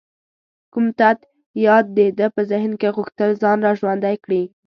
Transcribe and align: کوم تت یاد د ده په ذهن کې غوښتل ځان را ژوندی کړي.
کوم 0.71 0.85
تت 0.99 1.19
یاد 1.65 1.85
د 1.97 1.99
ده 2.19 2.27
په 2.35 2.41
ذهن 2.51 2.71
کې 2.81 2.93
غوښتل 2.97 3.29
ځان 3.41 3.57
را 3.65 3.71
ژوندی 3.79 4.15
کړي. 4.25 4.43